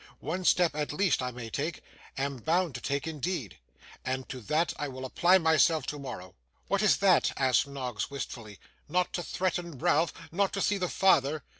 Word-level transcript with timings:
One 0.19 0.43
step, 0.45 0.73
at 0.75 0.91
least, 0.91 1.21
I 1.21 1.29
may 1.29 1.51
take 1.51 1.83
am 2.17 2.37
bound 2.37 2.73
to 2.73 2.81
take 2.81 3.05
indeed 3.05 3.59
and 4.03 4.27
to 4.29 4.39
that 4.41 4.73
I 4.79 4.87
will 4.87 5.05
apply 5.05 5.37
myself 5.37 5.85
tomorrow.' 5.85 6.33
'What 6.67 6.81
is 6.81 6.97
that?' 6.97 7.31
asked 7.37 7.67
Noggs 7.67 8.09
wistfully. 8.09 8.57
'Not 8.89 9.13
to 9.13 9.21
threaten 9.21 9.77
Ralph? 9.77 10.11
Not 10.31 10.53
to 10.53 10.61
see 10.63 10.79
the 10.79 10.89
father? 10.89 11.43